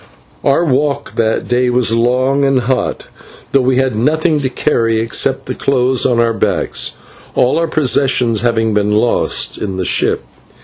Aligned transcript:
Our 0.43 0.65
walk 0.65 1.11
that 1.13 1.47
day 1.47 1.69
was 1.69 1.93
long 1.93 2.43
and 2.43 2.61
hot, 2.61 3.05
though 3.51 3.61
we 3.61 3.75
had 3.75 3.95
nothing 3.95 4.39
to 4.39 4.49
carry 4.49 4.97
except 4.97 5.45
the 5.45 5.53
clothes 5.53 6.07
on 6.07 6.19
our 6.19 6.33
backs, 6.33 6.93
all 7.35 7.59
our 7.59 7.67
possessions, 7.67 8.41
having 8.41 8.73
been 8.73 8.93
lost 8.93 9.59
in 9.59 9.77
the 9.77 9.85
ship. 9.85 10.23